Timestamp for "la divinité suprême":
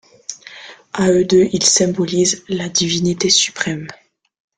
2.47-3.87